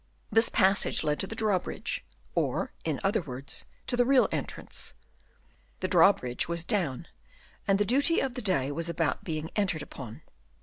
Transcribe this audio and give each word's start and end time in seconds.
This 0.31 0.49
passage 0.49 1.03
led 1.03 1.19
to 1.19 1.27
the 1.27 1.35
drawbridge, 1.35 2.03
or, 2.33 2.73
in 2.83 2.99
other 3.03 3.21
words, 3.21 3.65
to 3.85 3.95
the 3.95 4.03
real 4.03 4.27
entrance. 4.31 4.95
The 5.79 5.87
drawbridge 5.87 6.47
was 6.47 6.63
down, 6.63 7.07
and 7.67 7.77
the 7.77 7.85
duty 7.85 8.19
of 8.19 8.33
the 8.33 8.41
day 8.41 8.71
was 8.71 8.89
about 8.89 9.23
being 9.23 9.51
entered 9.55 9.83
upon. 9.83 10.23